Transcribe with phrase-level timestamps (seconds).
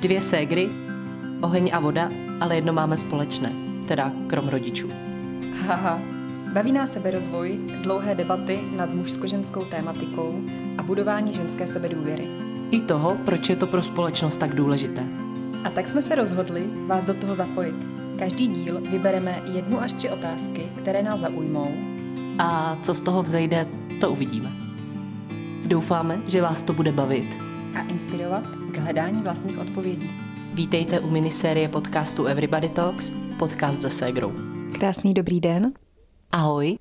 [0.00, 0.68] Dvě ségry,
[1.40, 2.10] oheň a voda,
[2.40, 3.52] ale jedno máme společné,
[3.88, 4.88] teda krom rodičů.
[5.66, 6.00] Haha,
[6.52, 10.40] baví nás seberozvoj, dlouhé debaty nad mužsko-ženskou tématikou
[10.78, 12.28] a budování ženské sebedůvěry.
[12.70, 15.02] I toho, proč je to pro společnost tak důležité.
[15.64, 17.74] A tak jsme se rozhodli vás do toho zapojit.
[18.18, 21.74] Každý díl vybereme jednu až tři otázky, které nás zaujmou.
[22.38, 23.66] A co z toho vzejde,
[24.00, 24.50] to uvidíme.
[25.66, 27.47] Doufáme, že vás to bude bavit.
[27.74, 30.10] A inspirovat k hledání vlastních odpovědí.
[30.54, 34.32] Vítejte u minisérie podcastu Everybody Talks, podcast ze Segrou.
[34.78, 35.72] Krásný dobrý den.
[36.32, 36.78] Ahoj.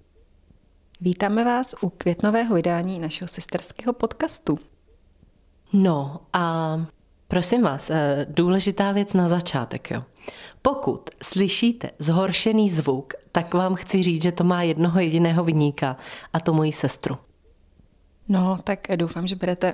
[1.02, 4.60] Vítáme vás u květnového vydání našeho sesterského podcastu.
[5.73, 6.77] No a
[7.27, 10.04] prosím vás, eh, důležitá věc na začátek, jo.
[10.62, 15.98] Pokud slyšíte zhoršený zvuk, tak vám chci říct, že to má jednoho jediného vyníka
[16.34, 17.18] a to moji sestru.
[18.30, 19.73] No, tak doufám, že berete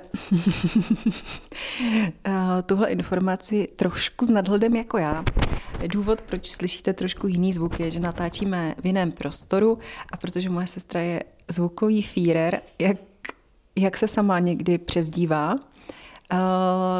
[2.24, 2.32] eh,
[2.66, 5.24] tuhle informaci trošku s nadhledem jako já.
[5.86, 9.78] Důvod, proč slyšíte trošku jiný zvuk, je, že natáčíme v jiném prostoru
[10.12, 12.96] a protože moje sestra je zvukový fírer, jak,
[13.76, 15.58] jak se sama někdy přezdívá, uh,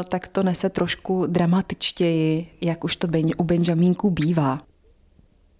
[0.09, 4.61] tak to nese trošku dramatičtěji, jak už to u Benjamínku bývá.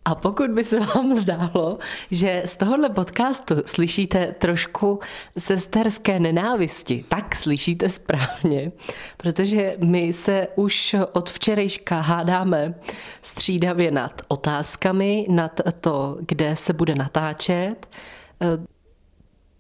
[0.08, 1.78] A pokud by se vám zdálo,
[2.12, 5.00] že z tohohle podcastu slyšíte trošku
[5.38, 8.72] sesterské nenávisti, tak slyšíte správně,
[9.18, 12.76] protože my se už od včerejška hádáme
[13.22, 17.88] střídavě nad otázkami, nad to, kde se bude natáčet.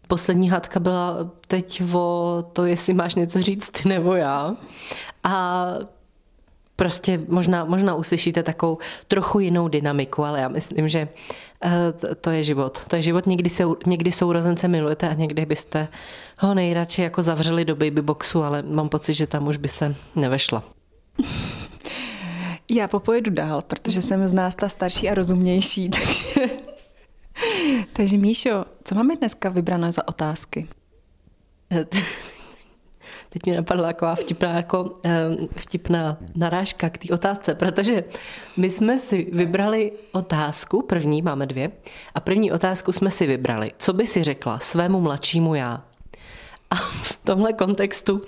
[0.08, 4.56] Poslední hádka byla teď o to, jestli máš něco říct ty nebo já.
[5.24, 5.66] A
[6.76, 11.08] prostě možná, možná uslyšíte takovou trochu jinou dynamiku, ale já myslím, že
[11.64, 12.82] eh, to je život.
[12.88, 15.88] To je život, někdy, sou, někdy sourozence milujete a někdy byste
[16.38, 20.64] ho nejradši jako zavřeli do babyboxu, ale mám pocit, že tam už by se nevešla.
[22.70, 26.56] Já popojedu dál, protože jsem z nás ta starší a rozumnější, takže...
[27.94, 30.68] takže Míšo, co máme dneska vybrané za otázky?
[33.36, 35.00] teď mě napadla taková vtipná, jako,
[35.56, 38.04] vtipná narážka k té otázce, protože
[38.58, 41.72] my jsme si vybrali otázku, první, máme dvě,
[42.16, 43.72] a první otázku jsme si vybrali.
[43.78, 45.84] Co by si řekla svému mladšímu já?
[46.70, 48.22] A v tomhle kontextu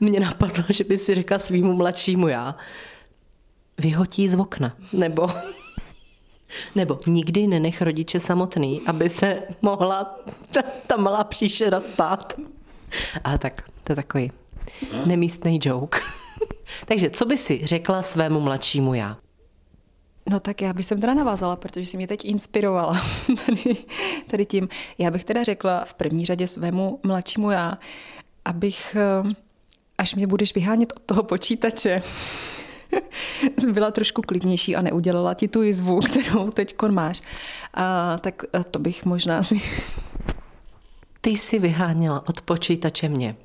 [0.00, 2.56] mě napadlo, že by si řekla svýmu mladšímu já,
[3.78, 5.28] vyhotí z okna, nebo
[6.74, 10.18] nebo nikdy nenech rodiče samotný, aby se mohla
[10.52, 12.40] ta, ta malá příšera stát.
[13.24, 14.32] Ale tak, to je takový
[15.06, 15.98] nemístný joke.
[16.86, 19.16] Takže co by si řekla svému mladšímu já?
[20.30, 23.00] No tak já bych sem teda navázala, protože si mě teď inspirovala
[23.46, 23.76] tady,
[24.26, 24.68] tady tím.
[24.98, 27.78] Já bych teda řekla v první řadě svému mladšímu já,
[28.44, 29.34] abych, eh,
[29.98, 32.02] až mě budeš vyhánět od toho počítače,
[33.72, 37.22] byla trošku klidnější a neudělala ti tu jizvu, kterou teď máš.
[37.74, 39.60] A, tak eh, to bych možná si...
[41.20, 43.36] Ty jsi vyháněla od počítače mě.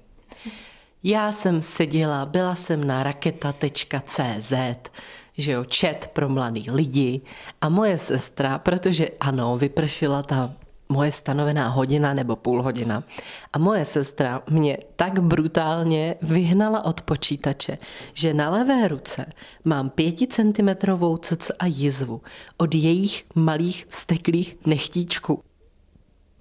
[1.04, 4.54] Já jsem seděla, byla jsem na raketa.cz,
[5.38, 7.22] že jo, chat pro mladý lidi
[7.62, 10.54] a moje sestra, protože ano, vypršila ta
[10.90, 13.04] moje stanovená hodina nebo půl hodina.
[13.54, 17.78] A moje sestra mě tak brutálně vyhnala od počítače,
[18.14, 19.26] že na levé ruce
[19.66, 22.22] mám pěticentimetrovou cc a jizvu
[22.58, 25.44] od jejich malých vsteklých nechtíčků.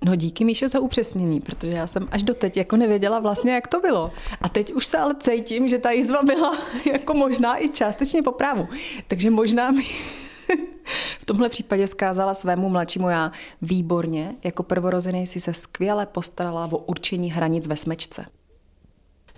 [0.04, 3.80] No díky Míšo za upřesnění, protože já jsem až doteď jako nevěděla vlastně, jak to
[3.80, 4.12] bylo.
[4.40, 6.58] A teď už se ale cítím, že ta jizva byla
[6.92, 8.68] jako možná i částečně po právu.
[9.08, 9.82] Takže možná mi
[11.18, 13.32] v tomhle případě zkázala svému mladšímu já
[13.62, 18.26] výborně, jako prvorozený si se skvěle postarala o určení hranic ve smečce.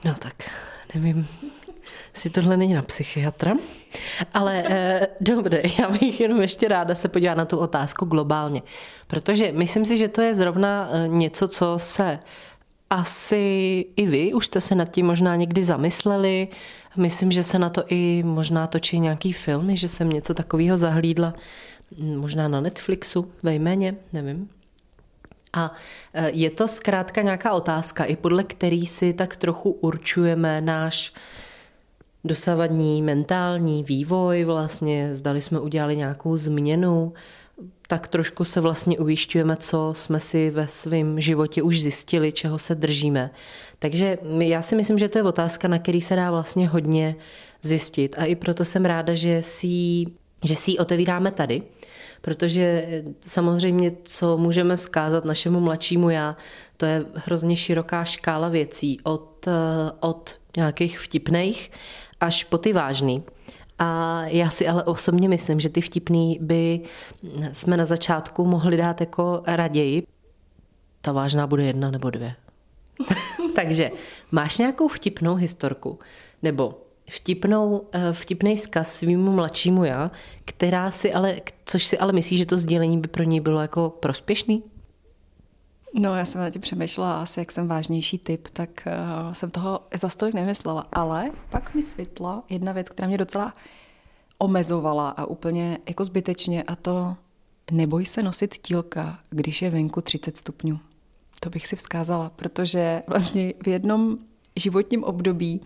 [0.04, 0.34] No tak,
[0.94, 1.26] nevím,
[2.12, 3.52] si tohle není na psychiatra.
[4.34, 8.62] Ale eh, dobře, já bych jenom ještě ráda se podívala na tu otázku globálně,
[9.06, 12.18] protože myslím si, že to je zrovna eh, něco, co se
[12.90, 16.48] asi i vy už jste se nad tím možná někdy zamysleli.
[16.96, 21.34] Myslím, že se na to i možná točí nějaký filmy, že jsem něco takového zahlídla,
[21.98, 24.48] hm, možná na Netflixu ve jméně, nevím.
[25.52, 25.72] A
[26.14, 31.12] eh, je to zkrátka nějaká otázka, i podle který si tak trochu určujeme náš
[32.24, 37.12] dosavadní mentální vývoj, vlastně zdali jsme udělali nějakou změnu,
[37.86, 42.74] tak trošku se vlastně ujišťujeme, co jsme si ve svém životě už zjistili, čeho se
[42.74, 43.30] držíme.
[43.78, 47.16] Takže já si myslím, že to je otázka, na který se dá vlastně hodně
[47.62, 50.04] zjistit a i proto jsem ráda, že si,
[50.44, 51.62] že si ji otevíráme tady,
[52.20, 52.88] protože
[53.26, 56.36] samozřejmě, co můžeme zkázat našemu mladšímu já,
[56.76, 59.46] to je hrozně široká škála věcí od,
[60.00, 61.70] od nějakých vtipných
[62.20, 63.22] až po ty vážný.
[63.78, 66.80] A já si ale osobně myslím, že ty vtipný by
[67.52, 70.06] jsme na začátku mohli dát jako raději.
[71.00, 72.34] Ta vážná bude jedna nebo dvě.
[73.54, 73.90] Takže
[74.30, 75.98] máš nějakou vtipnou historku
[76.42, 76.74] nebo
[77.10, 80.10] vtipnou, eh, vtipný vzkaz svýmu mladšímu já,
[80.44, 83.90] která si ale, což si ale myslí, že to sdělení by pro něj bylo jako
[83.90, 84.62] prospěšný?
[85.94, 89.80] No, já jsem na tím přemýšlela, asi jak jsem vážnější typ, tak uh, jsem toho
[89.94, 90.86] za stolik nemyslela.
[90.92, 93.52] Ale pak mi světla jedna věc, která mě docela
[94.38, 97.16] omezovala a úplně jako zbytečně a to
[97.70, 100.80] neboj se nosit tílka, když je venku 30 stupňů.
[101.40, 104.18] To bych si vzkázala, protože vlastně v jednom
[104.56, 105.60] životním období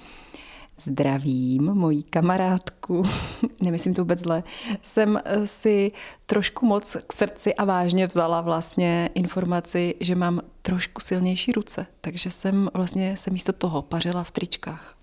[0.77, 3.03] zdravím mojí kamarádku,
[3.61, 4.43] nemyslím to vůbec zle,
[4.83, 5.93] jsem si
[6.27, 12.31] trošku moc k srdci a vážně vzala vlastně informaci, že mám trošku silnější ruce, takže
[12.31, 14.95] jsem vlastně se místo toho pařila v tričkách.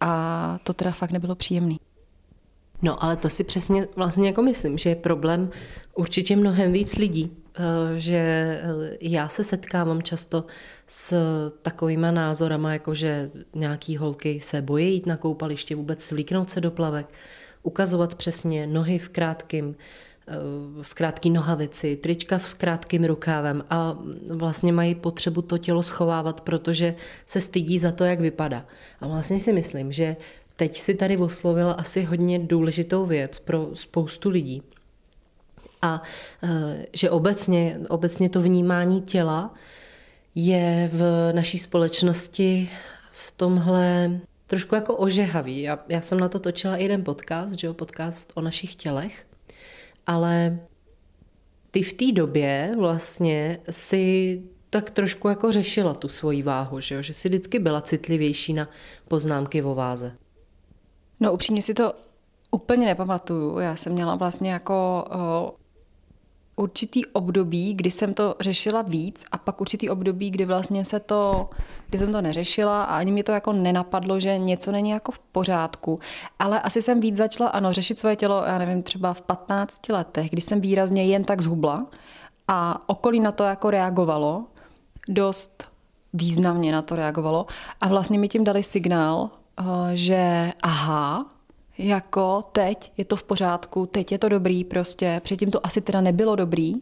[0.00, 1.78] A to teda fakt nebylo příjemný.
[2.82, 5.50] No, ale to si přesně vlastně jako myslím, že je problém
[5.94, 7.62] určitě mnohem víc lidí, eh,
[7.98, 10.44] že eh, já se setkávám často
[10.86, 11.14] s
[11.62, 16.70] takovýma názorama, jako že nějaký holky se bojí jít na koupaliště, vůbec svlíknout se do
[16.70, 17.06] plavek,
[17.62, 19.76] ukazovat přesně nohy v krátkým,
[20.28, 20.32] eh,
[20.82, 23.98] v krátký nohavici, trička s krátkým rukávem a
[24.30, 26.94] vlastně mají potřebu to tělo schovávat, protože
[27.26, 28.66] se stydí za to, jak vypadá.
[29.00, 30.16] A vlastně si myslím, že
[30.56, 34.62] teď si tady oslovila asi hodně důležitou věc pro spoustu lidí.
[35.82, 36.02] A
[36.42, 39.54] eh, že obecně, obecně to vnímání těla
[40.34, 42.70] je v naší společnosti
[43.12, 45.62] v tomhle trošku jako ožehavý.
[45.62, 49.26] Já, já jsem na to točila i jeden podcast, že jo, podcast o našich tělech,
[50.06, 50.60] ale
[51.70, 57.02] ty v té době vlastně si tak trošku jako řešila tu svoji váhu, že, jo?
[57.02, 58.68] že si vždycky byla citlivější na
[59.08, 60.16] poznámky o váze.
[61.20, 61.92] No upřímně si to
[62.50, 63.58] úplně nepamatuju.
[63.58, 65.50] Já jsem měla vlastně jako uh,
[66.56, 71.50] určitý období, kdy jsem to řešila víc a pak určitý období, kdy vlastně se to,
[71.88, 75.18] kdy jsem to neřešila a ani mi to jako nenapadlo, že něco není jako v
[75.18, 76.00] pořádku.
[76.38, 80.30] Ale asi jsem víc začala, ano, řešit svoje tělo, já nevím, třeba v 15 letech,
[80.30, 81.86] kdy jsem výrazně jen tak zhubla
[82.48, 84.44] a okolí na to jako reagovalo
[85.08, 85.68] dost
[86.12, 87.46] významně na to reagovalo
[87.80, 89.45] a vlastně mi tím dali signál, Eh,
[89.94, 91.26] že aha,
[91.78, 96.00] jako teď je to v pořádku, teď je to dobrý prostě, předtím to asi teda
[96.00, 96.74] nebylo dobrý.
[96.74, 96.80] Uh,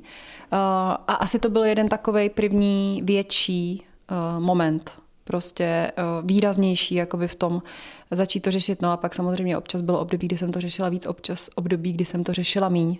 [1.08, 4.92] a asi to byl jeden takový první větší uh, moment,
[5.24, 5.92] prostě
[6.22, 7.62] výraznější jakoby v tom
[8.10, 8.82] začít to řešit.
[8.82, 12.04] No a pak samozřejmě občas bylo období, kdy jsem to řešila víc, občas období, kdy
[12.04, 12.98] jsem to řešila míň.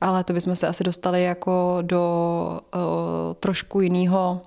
[0.00, 2.60] Ale to bychom se asi dostali jako do
[3.40, 4.40] trošku jiného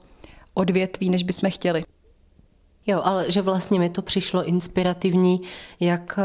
[0.53, 1.83] odvětví, než bychom chtěli.
[2.87, 5.41] Jo, ale že vlastně mi to přišlo inspirativní,
[5.79, 6.23] jak eh,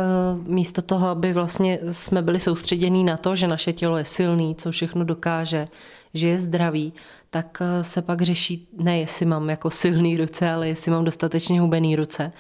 [0.51, 4.71] místo toho, aby vlastně jsme byli soustředění na to, že naše tělo je silný, co
[4.71, 5.67] všechno dokáže,
[6.15, 6.93] že je zdravý,
[7.31, 11.61] tak eh, se pak řeší, ne jestli mám jako silný ruce, ale jestli mám dostatečně
[11.61, 12.33] hubený ruce.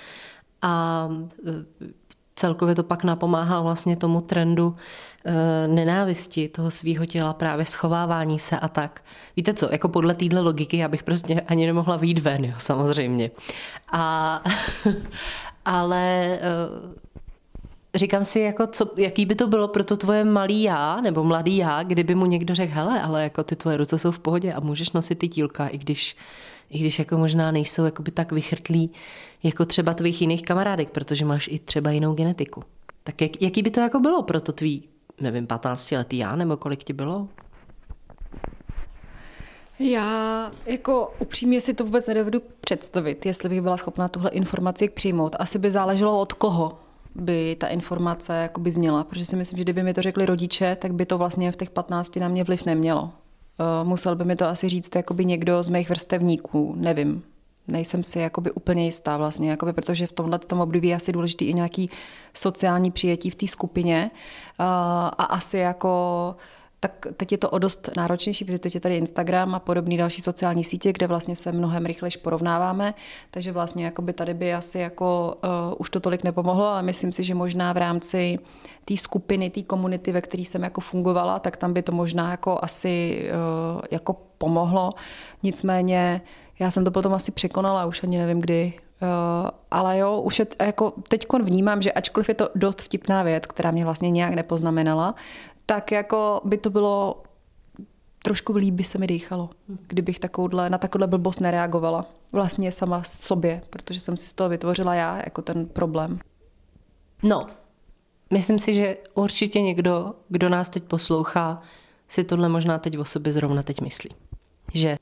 [0.62, 1.08] A
[1.46, 1.52] eh,
[2.38, 4.76] celkově to pak napomáhá vlastně tomu trendu
[5.24, 9.04] e, nenávisti toho svého těla, právě schovávání se a tak.
[9.36, 13.30] Víte co, jako podle téhle logiky já bych prostě ani nemohla výjít ven, jo, samozřejmě.
[13.92, 14.42] A,
[15.64, 16.38] ale e,
[17.94, 21.56] říkám si, jako co, jaký by to bylo pro to tvoje malý já, nebo mladý
[21.56, 24.60] já, kdyby mu někdo řekl, hele, ale jako ty tvoje ruce jsou v pohodě a
[24.60, 26.16] můžeš nosit ty tílka, i když
[26.70, 28.90] i když jako možná nejsou jakoby tak vychrtlí
[29.42, 32.62] jako třeba tvých jiných kamarádek, protože máš i třeba jinou genetiku.
[33.04, 34.88] Tak jak, jaký by to jako bylo pro to tvý,
[35.20, 37.28] nevím, 15 letý já, nebo kolik ti bylo?
[39.78, 45.36] Já jako upřímně si to vůbec nedovedu představit, jestli bych byla schopná tuhle informaci přijmout.
[45.38, 46.78] Asi by záleželo od koho
[47.14, 50.92] by ta informace jakoby zněla, protože si myslím, že kdyby mi to řekli rodiče, tak
[50.92, 53.10] by to vlastně v těch 15 na mě vliv nemělo.
[53.60, 57.22] Eh, musel by mi to asi říct jakoby někdo z mých vrstevníků, nevím.
[57.68, 61.44] Nejsem si jakoby úplně jistá vlastně, jakoby, protože v tomhle tom období je asi důležitý
[61.44, 61.90] i nějaký
[62.34, 64.64] sociální přijetí v té skupině eh,
[65.18, 66.34] a asi jako
[66.80, 70.22] tak teď je to o dost náročnější, protože teď je tady Instagram a podobné další
[70.22, 72.94] sociální sítě, kde vlastně se mnohem rychleji porovnáváme,
[73.30, 77.24] takže vlastně jakoby tady by asi jako uh, už to tolik nepomohlo, ale myslím si,
[77.24, 78.38] že možná v rámci
[78.84, 82.58] té skupiny, té komunity, ve které jsem jako fungovala, tak tam by to možná jako
[82.62, 83.24] asi
[83.74, 84.92] uh, jako pomohlo.
[85.42, 86.20] Nicméně
[86.58, 88.72] já jsem to potom asi překonala, už ani nevím kdy,
[89.02, 93.46] Uh, ale jo, už je, jako teď vnímám, že ačkoliv je to dost vtipná věc,
[93.46, 95.14] která mě vlastně nějak nepoznamenala,
[95.66, 97.22] tak jako by to bylo
[98.22, 102.06] trošku líp by se mi dýchalo, kdybych takovouhle, na takovouhle blbost nereagovala.
[102.32, 106.18] Vlastně sama sobě, protože jsem si z toho vytvořila já jako ten problém.
[107.22, 107.46] No,
[108.32, 111.62] myslím si, že určitě někdo, kdo nás teď poslouchá,
[112.08, 114.10] si tohle možná teď o sobě zrovna teď myslí.
[114.74, 114.96] Že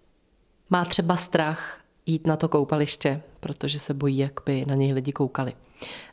[0.70, 5.12] má třeba strach jít na to koupaliště, protože se bojí, jak by na něj lidi
[5.12, 5.52] koukali.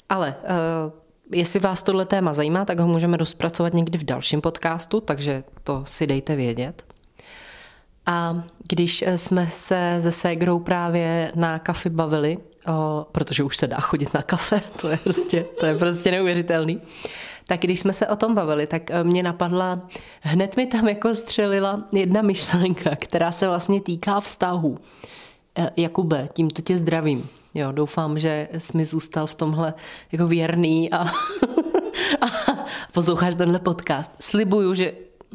[0.09, 0.93] Ale uh,
[1.31, 5.81] jestli vás tohle téma zajímá, tak ho můžeme rozpracovat někdy v dalším podcastu, takže to
[5.85, 6.83] si dejte vědět.
[8.05, 13.79] A když jsme se se Ségrou právě na kafe bavili, o, protože už se dá
[13.79, 16.81] chodit na kafe, to je prostě, to je prostě neuvěřitelný,
[17.47, 19.81] tak když jsme se o tom bavili, tak eh, mě napadla,
[20.21, 24.77] hned mi tam jako střelila jedna myšlenka, která se vlastně týká vztahů.
[25.57, 27.29] Eh, Jakube, tímto tě zdravím.
[27.53, 29.73] Jo, doufám, že jsi mi zůstal v tomhle
[30.11, 30.97] jako věrný a,
[32.21, 32.25] a
[32.93, 34.11] posloucháš tenhle podcast.
[34.19, 34.93] Slibuju, že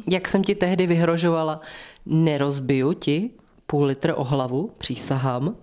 [0.09, 1.61] jak jsem ti tehdy vyhrožovala,
[2.05, 3.29] nerozbiju ti
[3.67, 5.55] půl litr o hlavu, přísahám,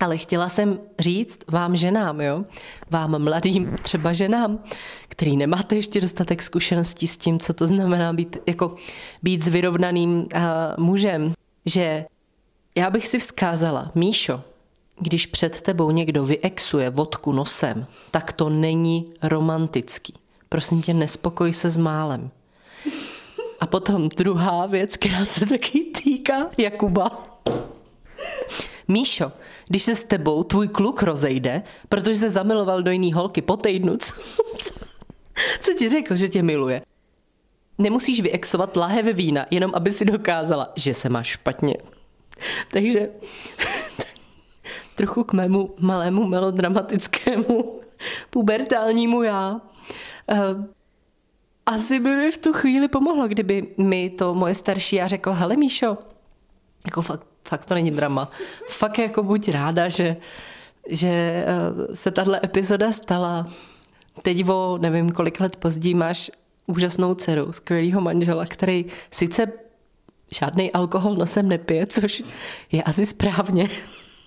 [0.00, 2.44] ale chtěla jsem říct vám ženám, jo,
[2.90, 4.58] vám mladým třeba ženám,
[5.08, 8.76] který nemáte ještě dostatek zkušeností s tím, co to znamená být, jako,
[9.22, 10.28] být s vyrovnaným uh,
[10.76, 11.34] mužem,
[11.66, 12.06] že
[12.74, 14.42] já bych si vzkázala, Míšo,
[15.00, 20.14] když před tebou někdo vyexuje vodku nosem, tak to není romantický.
[20.48, 22.30] Prosím tě, nespokoj se s málem.
[23.60, 27.10] A potom druhá věc, která se taky týká Jakuba.
[28.88, 29.32] Míšo,
[29.68, 33.96] když se s tebou tvůj kluk rozejde, protože se zamiloval do jiný holky po týdnu,
[33.96, 34.12] co,
[34.58, 34.74] co,
[35.60, 36.82] co ti řekl, že tě miluje?
[37.78, 41.76] Nemusíš vyexovat lahev vína, jenom aby si dokázala, že se máš špatně.
[42.72, 43.08] Takže
[44.94, 47.80] trochu k mému malému melodramatickému
[48.30, 49.60] pubertálnímu já.
[50.30, 50.36] Eh,
[51.66, 55.56] asi by mi v tu chvíli pomohlo, kdyby mi to moje starší já řekl, hele
[55.56, 55.98] Míšo,
[56.86, 58.30] jako fakt, fakt to není drama.
[58.68, 60.16] Fakt jako buď ráda, že,
[60.88, 63.48] že eh, se tahle epizoda stala.
[64.22, 66.30] Teď o nevím kolik let později máš
[66.66, 69.52] úžasnou dceru, skvělého manžela, který sice
[70.40, 72.22] žádný alkohol nosem nepije, což
[72.72, 73.68] je asi správně,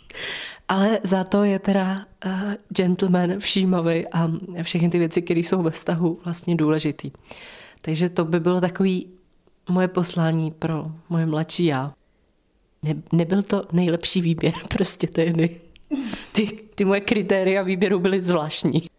[0.68, 4.30] ale za to je teda uh, gentleman všímavý a
[4.64, 7.12] všechny ty věci, které jsou ve vztahu vlastně důležitý.
[7.82, 9.08] Takže to by bylo takový
[9.70, 11.94] moje poslání pro moje mladší já.
[12.84, 15.62] Ne, nebyl to nejlepší výběr prostě tehdy.
[16.32, 18.90] Ty, ty moje kritéria výběru byly zvláštní.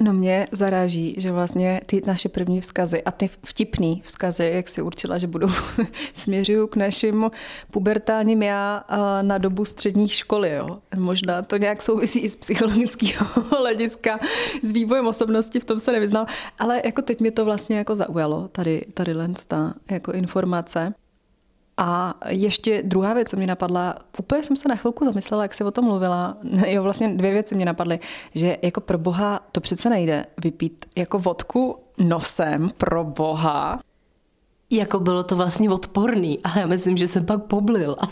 [0.00, 4.82] No mě zaráží, že vlastně ty naše první vzkazy a ty vtipný vzkazy, jak si
[4.82, 5.48] určila, že budou,
[6.14, 7.30] směřují k našim
[7.70, 8.84] pubertálním já
[9.22, 10.50] na dobu středních školy.
[10.50, 10.78] Jo.
[10.96, 14.18] Možná to nějak souvisí i z psychologického hlediska,
[14.62, 16.26] s vývojem osobnosti, v tom se nevyznám,
[16.58, 19.14] ale jako teď mě to vlastně jako zaujalo, tady, tady
[19.48, 20.94] ta jako informace.
[21.80, 25.64] A ještě druhá věc, co mě napadla, úplně jsem se na chvilku zamyslela, jak se
[25.64, 26.36] o tom mluvila.
[26.66, 28.00] Jo, vlastně dvě věci mě napadly,
[28.34, 33.80] že jako pro boha to přece nejde vypít jako vodku nosem pro boha.
[34.70, 37.96] Jako bylo to vlastně odporný a já myslím, že jsem pak poblil.
[38.00, 38.06] A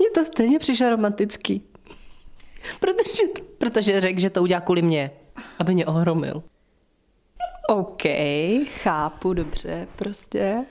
[0.00, 1.62] mně to stejně přišlo romantický.
[2.80, 3.22] Protože,
[3.58, 5.10] protože řekl, že to udělá kvůli mě,
[5.58, 6.42] aby mě ohromil.
[7.68, 8.02] OK,
[8.82, 10.64] chápu, dobře, prostě.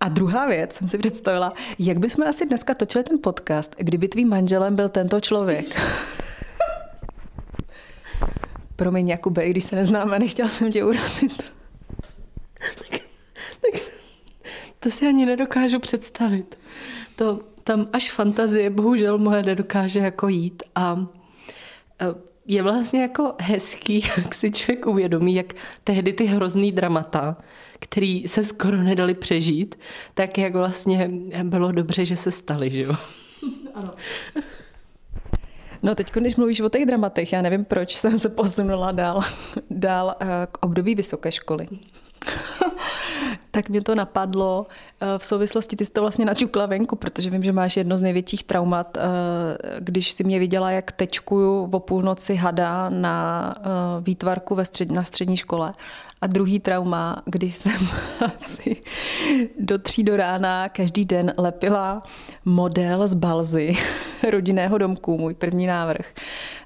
[0.00, 4.28] A druhá věc, jsem si představila, jak bychom asi dneska točili ten podcast, kdyby tvým
[4.28, 5.66] manželem byl tento člověk.
[8.76, 11.42] Promiň, Jakube, i když se neznáme, nechtěla jsem tě urazit.
[12.58, 13.00] tak,
[13.60, 13.82] tak,
[14.80, 16.58] to si ani nedokážu představit.
[17.16, 21.06] To tam až fantazie bohužel moje nedokáže jako jít a
[22.48, 27.36] je vlastně jako hezký, jak si člověk uvědomí, jak tehdy ty hrozný dramata,
[27.80, 29.78] který se skoro nedali přežít,
[30.14, 31.10] tak jak vlastně
[31.42, 32.94] bylo dobře, že se staly, že jo?
[33.74, 33.90] Ano.
[35.82, 39.22] No teď, když mluvíš o těch dramatech, já nevím, proč jsem se posunula dál,
[39.70, 41.68] dál eh, k období vysoké školy.
[43.50, 44.66] Tak mě to napadlo
[45.00, 48.00] eh, v souvislosti, ty jsi to vlastně naťukla venku, protože vím, že máš jedno z
[48.00, 49.00] největších traumat, eh,
[49.80, 53.54] když si mě viděla, jak tečkuju o půlnoci hada na
[54.00, 55.74] výtvarku ve střed, na střední škole
[56.20, 57.88] a druhý trauma, když jsem
[58.36, 58.76] asi
[59.60, 62.02] do tří do rána každý den lepila
[62.44, 63.72] model z balzy
[64.30, 66.14] rodinného domku, můj první návrh.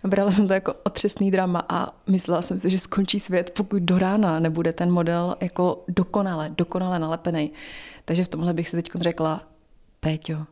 [0.04, 3.98] Brala jsem to jako otřesný drama a myslela jsem si, že skončí svět, pokud do
[3.98, 7.52] rána nebude ten model jako dokonale, dokonale nalepený.
[8.04, 9.42] Takže v tomhle bych si teď řekla,
[10.00, 10.46] Péťo,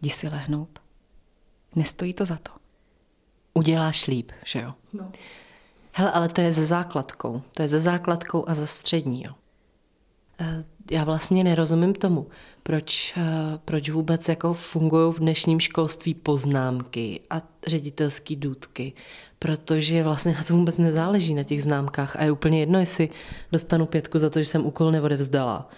[0.00, 0.78] jdi si lehnout.
[1.74, 2.52] Nestojí to za to.
[3.54, 4.74] Uděláš líp, že jo?
[4.92, 5.12] No.
[5.98, 7.42] Hele, ale to je ze základkou.
[7.54, 9.22] To je ze základkou a za střední.
[9.22, 9.32] Jo.
[10.40, 12.26] E, já vlastně nerozumím tomu,
[12.62, 13.22] proč, e,
[13.64, 18.92] proč vůbec jako fungují v dnešním školství poznámky a ředitelský důdky.
[19.38, 23.08] protože vlastně na to vůbec nezáleží na těch známkách a je úplně jedno, jestli
[23.52, 25.70] dostanu pětku za to, že jsem úkol neodevzdala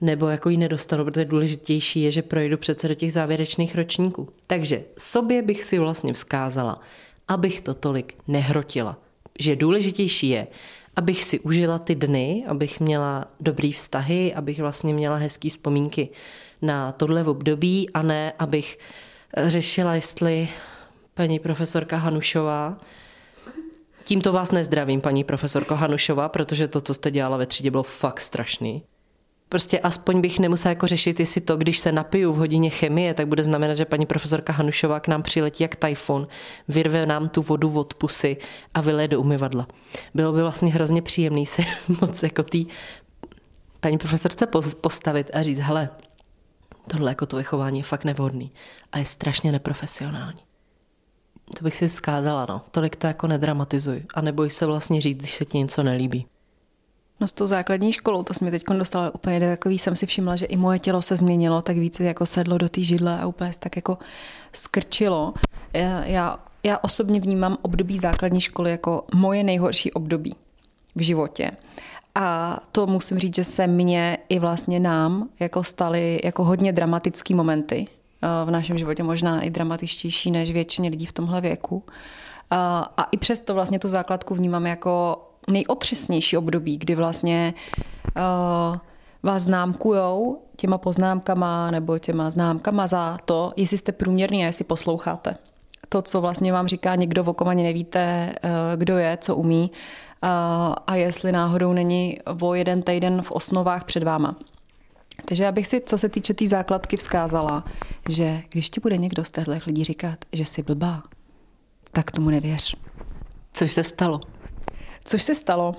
[0.00, 4.28] nebo jako ji nedostanu, protože důležitější je, že projdu přece do těch závěrečných ročníků.
[4.46, 6.80] Takže sobě bych si vlastně vzkázala,
[7.28, 9.07] abych to tolik nehrotila.
[9.38, 10.46] Že důležitější je,
[10.96, 16.08] abych si užila ty dny, abych měla dobrý vztahy, abych vlastně měla hezký vzpomínky
[16.62, 18.78] na tohle období a ne, abych
[19.36, 20.48] řešila, jestli
[21.14, 22.78] paní profesorka Hanušová
[24.08, 28.20] Tímto vás nezdravím, paní profesorko Hanušová, protože to, co jste dělala ve třídě, bylo fakt
[28.20, 28.82] strašný.
[29.48, 33.28] Prostě aspoň bych nemusela jako řešit, jestli to, když se napiju v hodině chemie, tak
[33.28, 36.28] bude znamenat, že paní profesorka Hanušová k nám přiletí jak tajfun,
[36.68, 38.36] vyrve nám tu vodu od pusy
[38.74, 39.66] a vyleje do umyvadla.
[40.14, 41.62] Bylo by vlastně hrozně příjemný se
[42.00, 42.66] moc jako tý
[43.80, 44.46] paní profesorce
[44.80, 45.88] postavit a říct, hele,
[46.86, 48.52] tohle jako to vychování je fakt nevhodný
[48.92, 50.40] a je strašně neprofesionální.
[51.58, 52.62] To bych si zkázala, no.
[52.70, 56.26] Tolik to jako nedramatizuj a neboj se vlastně říct, když se ti něco nelíbí.
[57.20, 60.46] No s tou základní školou, to jsme teď dostala úplně takový, jsem si všimla, že
[60.46, 63.76] i moje tělo se změnilo, tak více jako sedlo do té židle a úplně tak
[63.76, 63.98] jako
[64.52, 65.34] skrčilo.
[65.72, 70.34] Já, já, já osobně vnímám období základní školy jako moje nejhorší období
[70.96, 71.50] v životě.
[72.14, 77.34] A to musím říct, že se mně i vlastně nám jako staly jako hodně dramatický
[77.34, 77.86] momenty
[78.22, 81.82] eh, v našem životě, možná i dramatičtější než většině lidí v tomhle věku.
[82.50, 87.54] A, a i přesto vlastně tu základku vnímám jako nejotřesnější období, kdy vlastně
[88.16, 88.76] uh,
[89.22, 95.36] vás známkujou těma poznámkama nebo těma známkama za to, jestli jste průměrný a jestli posloucháte.
[95.88, 99.70] To, co vlastně vám říká někdo, o kom ani nevíte, uh, kdo je, co umí
[100.22, 100.28] uh,
[100.86, 104.36] a jestli náhodou není o jeden týden v osnovách před váma.
[105.24, 107.64] Takže já bych si, co se týče té tý základky, vzkázala,
[108.08, 111.02] že když ti bude někdo z těchto lidí říkat, že jsi blbá,
[111.92, 112.76] tak tomu nevěř.
[113.52, 114.20] Což se stalo.
[115.08, 115.74] Což se stalo.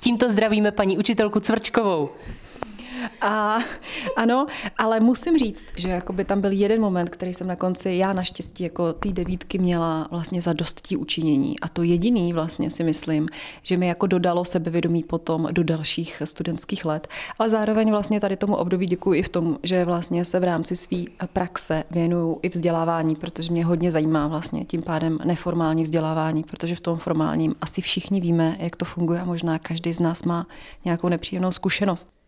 [0.00, 2.10] Tímto zdravíme paní učitelku Cvrčkovou.
[3.20, 3.58] A
[4.16, 4.46] ano,
[4.78, 8.64] ale musím říct, že jakoby tam byl jeden moment, který jsem na konci, já naštěstí
[8.64, 11.60] jako ty devítky měla vlastně za dosttí učinění.
[11.60, 13.28] A to jediný vlastně si myslím,
[13.62, 17.08] že mi jako dodalo sebevědomí potom do dalších studentských let.
[17.38, 20.76] Ale zároveň vlastně tady tomu období děkuji i v tom, že vlastně se v rámci
[20.76, 20.98] své
[21.32, 26.80] praxe věnuju i vzdělávání, protože mě hodně zajímá vlastně tím pádem neformální vzdělávání, protože v
[26.80, 30.46] tom formálním asi všichni víme, jak to funguje a možná každý z nás má
[30.84, 32.19] nějakou nepříjemnou zkušenost.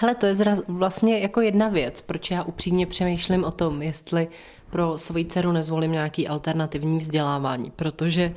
[0.00, 4.28] Hele, to je zraz, vlastně jako jedna věc, proč já upřímně přemýšlím o tom, jestli
[4.70, 8.34] pro svoji dceru nezvolím nějaký alternativní vzdělávání, protože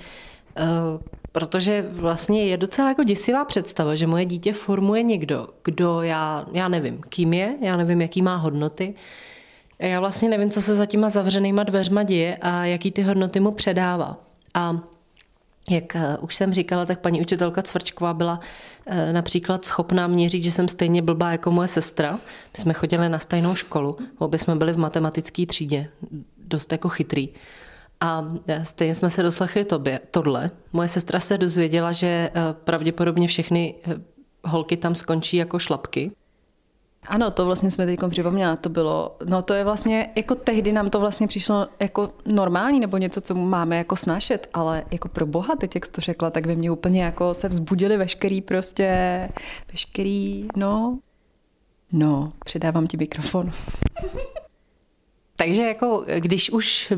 [0.60, 6.45] uh, protože vlastně je docela jako děsivá představa, že moje dítě formuje někdo, kdo já,
[6.54, 8.93] já nevím, kým je, já nevím, jaký má hodnoty,
[9.80, 13.52] já vlastně nevím, co se za těma zavřenýma dveřma děje a jaký ty hodnoty mu
[13.52, 14.17] předává.
[14.54, 14.92] A
[15.69, 18.39] jak eh, už jsem říkala, tak paní učitelka Cvrčková byla
[18.86, 22.12] eh, například schopná mě říct, že jsem stejně blbá jako moje sestra.
[22.54, 25.89] My jsme chodili na stejnou školu, obě jsme byli v matematické třídě,
[26.38, 27.30] dost jako chytrý.
[28.02, 30.52] A eh, stejně jsme se doslechli tobě, tohle.
[30.73, 33.76] Moje sestra se dozvěděla, že pravděpodobně všechny
[34.45, 36.12] holky tam skončí jako šlapky.
[37.07, 40.89] Ano, to vlastně jsme teď připomněla, to bylo, no to je vlastně, jako tehdy nám
[40.89, 45.55] to vlastně přišlo jako normální, nebo něco, co máme jako snašet, ale jako pro boha,
[45.55, 49.29] teď jak jsi to řekla, tak ve mně úplně jako se vzbudili veškerý prostě,
[49.71, 50.99] veškerý, no,
[51.91, 53.51] no, předávám ti mikrofon.
[55.35, 56.93] Takže jako, když už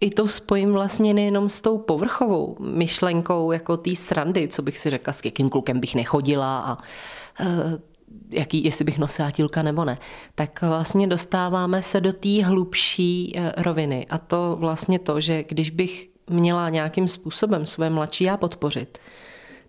[0.00, 4.90] i to spojím vlastně nejenom s tou povrchovou myšlenkou, jako té srandy, co bych si
[4.90, 6.78] řekla, s jakým klukem bych nechodila a
[7.40, 7.78] eh,
[8.30, 9.98] jaký, jestli bych nosila tílka nebo ne,
[10.34, 14.06] tak vlastně dostáváme se do té hlubší eh, roviny.
[14.10, 18.98] A to vlastně to, že když bych měla nějakým způsobem své mladší já podpořit,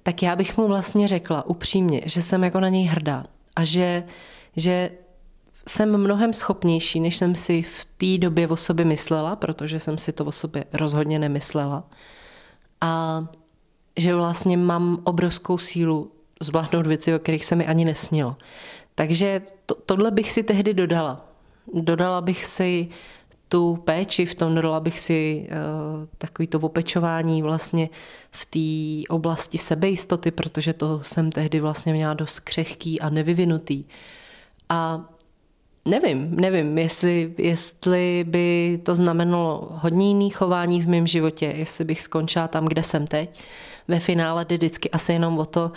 [0.04, 3.26] tak já bych mu vlastně řekla upřímně, že jsem jako na něj hrdá
[3.56, 4.04] a že,
[4.56, 4.92] že
[5.68, 10.12] jsem mnohem schopnější, než jsem si v té době o sobě myslela, protože jsem si
[10.12, 11.84] to o sobě rozhodně nemyslela.
[12.82, 13.26] A
[13.98, 18.36] že vlastně mám obrovskou sílu zvládnout věci, o kterých se mi ani nesnilo.
[18.96, 21.26] Takže to, tohle bych si tehdy dodala.
[21.74, 22.88] Dodala bych si
[23.50, 27.90] tu péči v tom, dodala bych si uh, takový to opečování vlastně
[28.32, 33.84] v té oblasti sebejistoty, protože to jsem tehdy vlastně měla dost křehký a nevyvinutý.
[34.70, 35.06] A
[35.86, 42.02] nevím, nevím, jestli, jestli by to znamenalo hodně jiný chování v mém životě, jestli bych
[42.02, 43.42] skončila tam, kde jsem teď.
[43.88, 45.72] Ve finále jde vždycky asi jenom o to,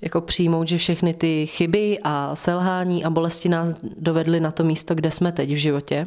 [0.00, 4.94] jako přijmout, že všechny ty chyby a selhání a bolesti nás dovedly na to místo,
[4.94, 6.06] kde jsme teď v životě.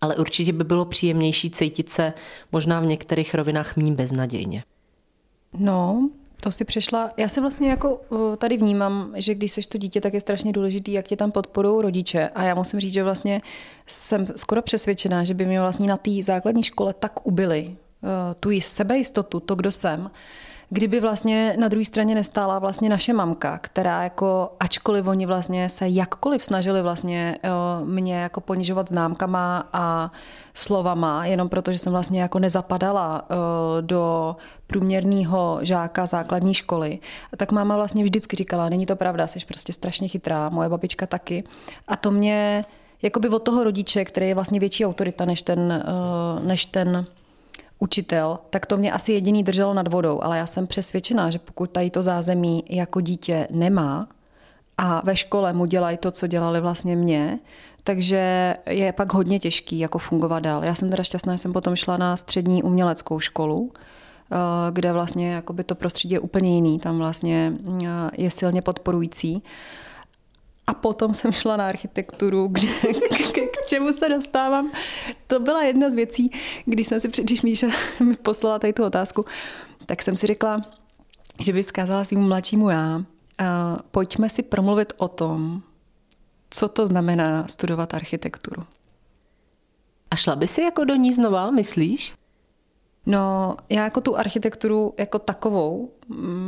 [0.00, 2.12] ale určitě by bylo příjemnější cítit se
[2.52, 4.64] možná v některých rovinách méně beznadějně.
[5.58, 6.08] No,
[6.42, 7.10] to si přešla.
[7.16, 8.00] Já si vlastně jako
[8.38, 11.82] tady vnímám, že když seš to dítě, tak je strašně důležitý, jak tě tam podporují
[11.82, 12.28] rodiče.
[12.28, 13.42] A já musím říct, že vlastně
[13.86, 17.76] jsem skoro přesvědčená, že by mě vlastně na té základní škole tak ubili
[18.40, 20.10] tu sebejistotu, to, kdo jsem,
[20.70, 25.88] kdyby vlastně na druhé straně nestála vlastně naše mamka, která jako, ačkoliv oni vlastně se
[25.88, 27.38] jakkoliv snažili vlastně
[27.84, 30.12] mě jako ponižovat známkama a
[30.54, 33.28] slovama, jenom proto, že jsem vlastně jako nezapadala
[33.80, 36.98] do průměrného žáka základní školy,
[37.36, 41.44] tak máma vlastně vždycky říkala, není to pravda, jsi prostě strašně chytrá, moje babička taky.
[41.88, 42.64] A to mě
[43.02, 45.84] jakoby od toho rodiče, který je vlastně větší autorita než ten,
[46.42, 47.06] než ten
[47.78, 51.70] učitel, tak to mě asi jediný drželo nad vodou, ale já jsem přesvědčená, že pokud
[51.70, 54.08] tady to zázemí jako dítě nemá
[54.78, 57.38] a ve škole mu dělají to, co dělali vlastně mě,
[57.84, 60.64] takže je pak hodně těžký jako fungovat dál.
[60.64, 64.36] Já jsem teda šťastná, že jsem potom šla na střední uměleckou školu, eh,
[64.70, 67.52] kde vlastně jakoby to prostředí je úplně jiný, tam vlastně
[67.84, 69.42] eh, je silně podporující.
[70.68, 72.68] A potom jsem šla na architekturu, kde,
[73.32, 74.72] k, k čemu se dostávám.
[75.26, 76.30] To byla jedna z věcí,
[76.64, 77.66] když jsem si, když Míša
[78.04, 79.24] mi poslala tady tu otázku,
[79.86, 80.60] tak jsem si řekla,
[81.40, 83.04] že bych zkázala svým mladšímu já, uh,
[83.90, 85.62] pojďme si promluvit o tom,
[86.50, 88.62] co to znamená studovat architekturu.
[90.10, 92.14] A šla by si jako do ní znova, myslíš?
[93.06, 95.90] No, já jako tu architekturu jako takovou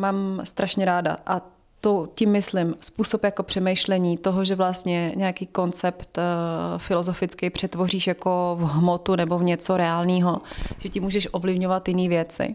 [0.00, 1.40] mám strašně ráda a
[1.80, 8.56] to tím myslím způsob jako přemýšlení toho, že vlastně nějaký koncept uh, filozofický přetvoříš jako
[8.60, 10.40] v hmotu nebo v něco reálného,
[10.78, 12.54] že ti můžeš ovlivňovat jiné věci.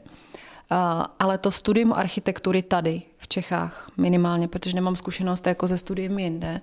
[0.71, 0.77] Uh,
[1.19, 6.61] ale to studium architektury tady v Čechách minimálně, protože nemám zkušenost jako ze studiem jinde,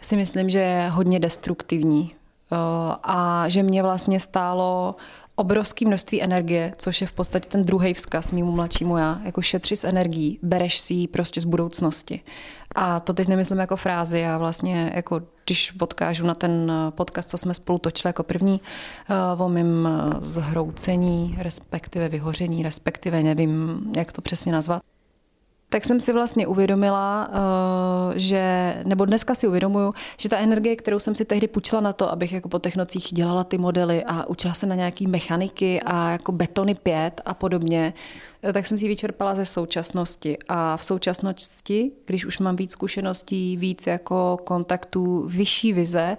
[0.00, 2.14] si myslím, že je hodně destruktivní.
[2.52, 2.58] Uh,
[3.02, 4.96] a že mě vlastně stálo
[5.36, 9.76] obrovské množství energie, což je v podstatě ten druhý vzkaz mýmu mladšímu já, jako šetři
[9.76, 12.20] s energií, bereš si ji prostě z budoucnosti.
[12.74, 17.38] A to teď nemyslím jako frázi, já vlastně jako když odkážu na ten podcast, co
[17.38, 18.60] jsme spolu točili jako první,
[19.10, 24.82] eh, o mým eh, zhroucení, respektive vyhoření, respektive nevím, jak to přesně nazvat,
[25.68, 30.98] tak jsem si vlastně uvědomila, eh, že, nebo dneska si uvědomuju, že ta energie, kterou
[30.98, 34.54] jsem si tehdy půjčila na to, abych jako po technocích dělala ty modely a učila
[34.54, 37.94] se na nějaký mechaniky a jako betony pět a podobně,
[38.42, 40.38] eh, tak jsem si vyčerpala ze současnosti.
[40.48, 46.16] A v současnosti, když už mám víc zkušeností, víc jako kontaktů, vyšší vize,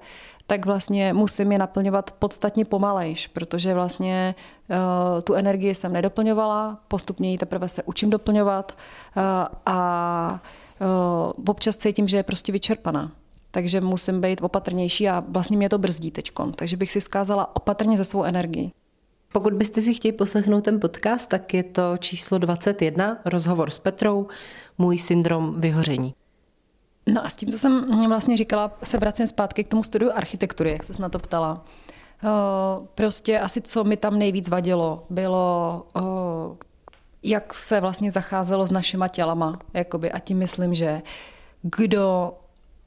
[0.48, 4.36] tak vlastně musím je naplňovat podstatně pomalejš, protože vlastně
[4.70, 8.78] uh, tu energii jsem nedoplňovala, postupně ji teprve se učím doplňovat
[9.18, 9.24] uh,
[9.66, 10.40] a
[10.80, 13.12] uh, občas cítím, že je prostě vyčerpaná.
[13.52, 16.32] Takže musím být opatrnější a vlastně mě to brzdí teď.
[16.56, 18.72] Takže bych si vzkázala opatrně ze svou energii.
[19.34, 24.28] Pokud byste si chtěli poslechnout ten podcast, tak je to číslo 21, rozhovor s Petrou,
[24.78, 26.14] můj syndrom vyhoření.
[27.14, 30.72] No a s tím, co jsem vlastně říkala, se vracím zpátky k tomu studiu architektury,
[30.72, 31.66] jak se na to ptala.
[32.96, 35.86] Prostě asi co mi tam nejvíc vadilo, bylo,
[37.24, 39.60] jak se vlastně zacházelo s našima tělama.
[39.74, 40.12] Jakoby.
[40.12, 41.02] A tím myslím, že
[41.62, 42.34] kdo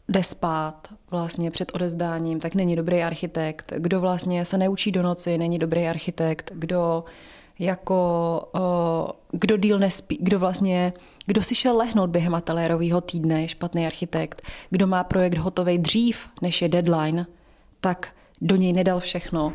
[0.09, 3.73] jde spát vlastně před odezdáním, tak není dobrý architekt.
[3.77, 6.51] Kdo vlastně se neučí do noci, není dobrý architekt.
[6.55, 7.05] Kdo
[7.59, 8.51] jako
[9.31, 10.93] kdo díl nespí, kdo vlastně,
[11.31, 16.29] kdo si šel lehnout během ateliérového týdne, je špatný architekt, kdo má projekt hotový dřív,
[16.43, 17.27] než je deadline,
[17.81, 19.53] tak do něj nedal všechno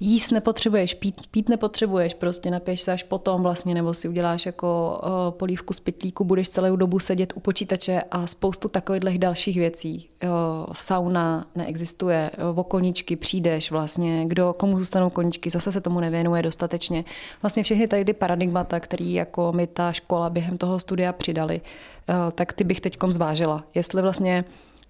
[0.00, 5.00] jíst nepotřebuješ, pít, pít nepotřebuješ, prostě napiješ se až potom vlastně, nebo si uděláš jako
[5.02, 10.08] uh, polívku z pytlíku, budeš celou dobu sedět u počítače a spoustu takových dalších věcí.
[10.22, 10.30] Uh,
[10.72, 16.42] sauna neexistuje, uh, o koničky přijdeš vlastně, kdo, komu zůstanou koničky, zase se tomu nevěnuje
[16.42, 17.04] dostatečně.
[17.42, 22.14] Vlastně všechny tady ty paradigmata, které jako mi ta škola během toho studia přidali, uh,
[22.32, 23.64] tak ty bych teď zvážila.
[23.74, 24.44] Jestli vlastně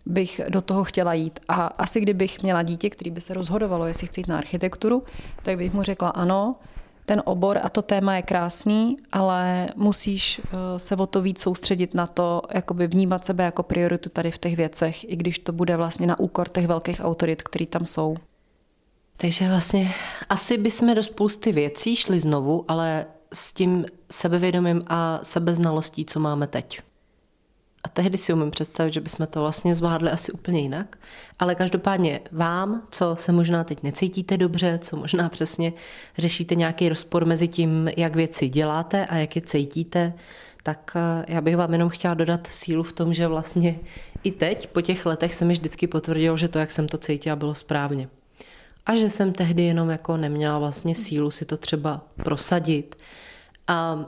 [0.07, 1.41] bych do toho chtěla jít.
[1.49, 5.03] A asi kdybych měla dítě, který by se rozhodovalo, jestli chci jít na architekturu,
[5.43, 6.57] tak bych mu řekla ano,
[7.07, 11.95] ten obor a to téma je krásný, ale musíš eh, se o to víc soustředit
[11.95, 15.77] na to, jakoby vnímat sebe jako prioritu tady v těch věcech, i když to bude
[15.77, 18.17] vlastně na úkor těch velkých autorit, který tam jsou.
[19.17, 19.93] Takže vlastně
[20.29, 26.47] asi bychom do spousty věcí šli znovu, ale s tím sebevědomím a sebeznalostí, co máme
[26.47, 26.81] teď.
[27.85, 30.99] A tehdy si umím představit, že bychom to vlastně zvládli asi úplně jinak.
[31.39, 35.73] Ale každopádně vám, co se možná teď necítíte dobře, co možná přesně
[36.19, 40.13] řešíte nějaký rozpor mezi tím, jak věci děláte a jak je cítíte,
[40.63, 43.79] tak eh, já bych vám jenom chtěla dodat sílu v tom, že vlastně
[44.23, 47.37] i teď, po těch letech, se mi vždycky potvrdilo, že to, jak jsem to cítila,
[47.37, 48.09] bylo správně.
[48.87, 52.97] A že jsem tehdy jenom jako neměla vlastně sílu si to třeba prosadit.
[53.67, 54.05] A,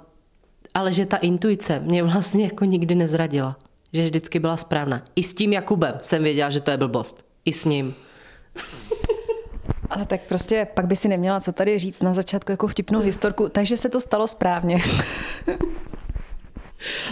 [0.75, 3.57] ale že ta intuice mě vlastně jako nikdy nezradila.
[3.93, 5.03] Že vždycky byla správná.
[5.17, 7.25] I s tím Jakubem jsem věděla, že to je blbost.
[7.45, 7.95] I s ním.
[9.91, 13.49] Ale tak prostě pak by si neměla co tady říct na začátku jako vtipnou historku,
[13.49, 14.77] takže se to stalo správně.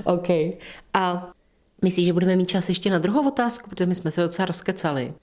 [0.05, 0.29] OK.
[0.95, 1.31] A
[1.83, 5.15] myslíš, že budeme mít čas ještě na druhou otázku, protože my jsme se docela rozkecali.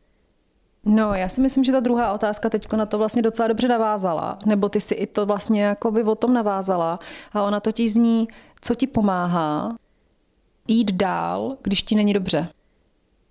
[0.85, 4.39] No, já si myslím, že ta druhá otázka teď na to vlastně docela dobře navázala,
[4.45, 6.99] nebo ty si i to vlastně jako by o tom navázala
[7.33, 8.27] a ona totiž zní,
[8.61, 9.75] co ti pomáhá
[10.67, 12.47] jít dál, když ti není dobře.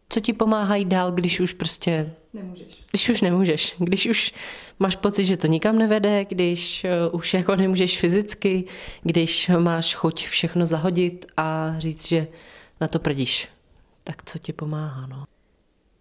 [0.08, 2.12] Co ti pomáhá jít dál, když už prostě...
[2.32, 2.84] Nemůžeš.
[2.90, 4.32] Když už nemůžeš, když už
[4.78, 8.64] máš pocit, že to nikam nevede, když eh, už jako nemůžeš fyzicky,
[9.02, 12.26] když máš chuť všechno zahodit a říct, že
[12.80, 13.48] na to prdíš.
[14.04, 15.24] Tak co ti pomáhá, no?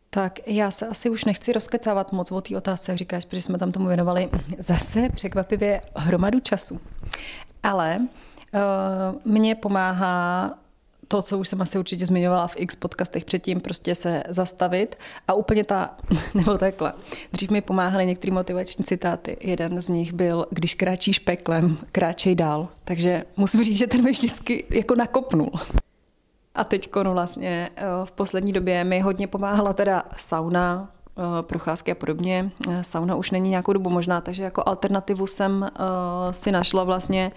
[0.09, 3.57] Tak já se asi už nechci rozkecávat moc o té otázce, jak říkáš, protože jsme
[3.57, 6.79] tam tomu věnovali zase překvapivě hromadu času.
[7.63, 10.53] Ale uh, mě pomáhá
[11.11, 14.95] to, co už jsem asi určitě zmiňovala v x podcastech předtím, prostě se zastavit
[15.27, 15.97] a úplně ta,
[16.33, 16.93] nebo takhle.
[17.33, 19.37] Dřív mi pomáhaly některé motivační citáty.
[19.41, 22.67] Jeden z nich byl, když kráčíš peklem, kráčej dál.
[22.83, 25.51] Takže musím říct, že ten mi vždycky jako nakopnul.
[26.55, 31.91] A teď no vlastně eh, v poslední době mi hodně pomáhala teda sauna, eh, procházky
[31.91, 32.51] a podobně.
[32.69, 35.69] Eh, sauna už není nějakou dobu možná, takže jako alternativu jsem
[36.31, 37.31] si našla vlastně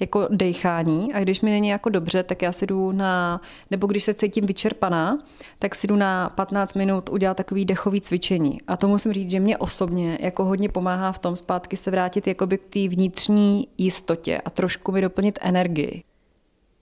[0.00, 4.04] jako dechání a když mi není jako dobře, tak já si jdu na, nebo když
[4.04, 5.18] se cítím vyčerpaná,
[5.58, 8.60] tak si jdu na 15 minut udělat takový dechový cvičení.
[8.66, 12.26] A to musím říct, že mě osobně jako hodně pomáhá v tom zpátky se vrátit
[12.26, 16.02] jakoby k té vnitřní jistotě a trošku mi doplnit energii.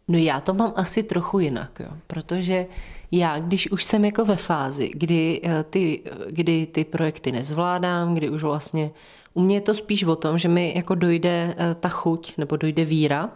[0.08, 2.66] No já to mám asi trochu jinak, jo, protože
[3.12, 8.30] já, když už jsem jako ve fázi, kdy eh, ty, kdy ty projekty nezvládám, kdy
[8.30, 8.90] už vlastně
[9.34, 12.56] u mě je to spíš o tom, že mi jako dojde eh, ta chuť nebo
[12.56, 13.30] dojde víra.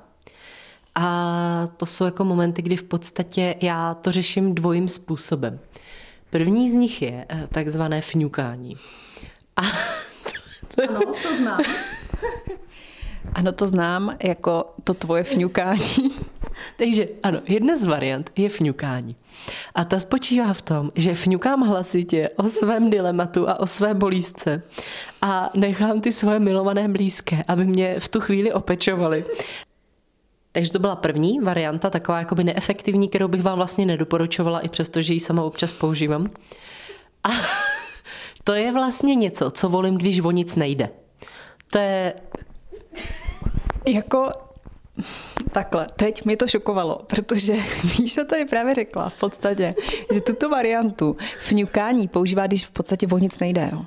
[0.95, 5.61] A to jsou jako momenty, kdy v podstatě já to řeším dvojím způsobem.
[6.31, 8.77] První z nich je eh, takzvané fňukání.
[9.57, 9.63] A
[10.75, 11.61] to, to, ano, to znám.
[13.35, 16.11] ano, to znám jako to tvoje fňukání.
[16.77, 19.17] Takže ano, jedna z variant je fňukání.
[19.75, 24.63] A ta spočívá v tom, že fňukám hlasitě o svém dilematu a o své bolízce
[25.23, 29.25] a nechám ty svoje milované blízké, aby mě v tu chvíli opečovali.
[30.53, 35.03] Takže to byla první varianta, taková jakoby neefektivní, kterou bych vám vlastně nedoporučovala, i přesto,
[35.03, 36.31] že ji sama občas používám.
[37.25, 37.29] A
[38.45, 40.89] to je vlastně něco, co volím, když o nic nejde.
[41.71, 42.15] To je...
[43.87, 44.33] Jako
[45.53, 47.57] Takhle, teď mi to šokovalo, protože
[47.99, 49.75] Míša tady právě řekla v podstatě,
[50.13, 53.71] že tuto variantu fňukání používá, když v podstatě o nic nejde.
[53.73, 53.85] Jo.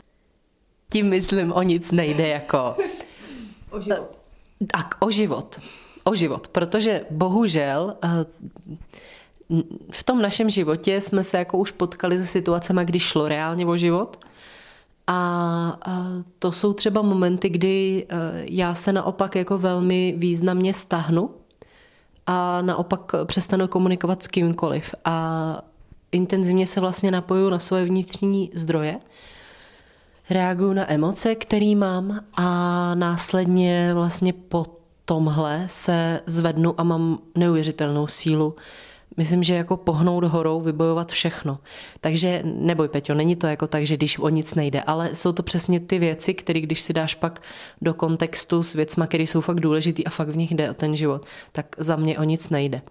[0.92, 2.76] Tím myslím, o nic nejde jako...
[3.72, 4.18] O život.
[4.72, 5.60] Tak, o život.
[6.04, 8.10] O život, protože bohužel eh,
[9.92, 13.78] v tom našem životě jsme se jako už potkali se situacemi, kdy šlo reálně o
[13.78, 14.26] život–
[15.08, 15.78] a
[16.40, 21.30] to jsou třeba momenty, kdy e, já se naopak jako velmi významně stahnu
[22.32, 24.96] a naopak přestanu komunikovat s kýmkoliv.
[25.06, 25.58] A
[26.12, 29.00] intenzivně se vlastně napoju na svoje vnitřní zdroje,
[30.30, 34.66] reaguju na emoce, které mám a následně vlastně po
[35.06, 38.56] tomhle se zvednu a mám neuvěřitelnou sílu
[39.18, 41.60] myslím, že jako pohnout horou, vybojovat všechno.
[42.02, 45.44] Takže neboj, Peťo, není to jako tak, že když o nic nejde, ale jsou to
[45.44, 47.42] přesně ty věci, které když si dáš pak
[47.82, 50.96] do kontextu s věcma, které jsou fakt důležitý a fakt v nich jde o ten
[50.96, 52.82] život, tak za mě o nic nejde.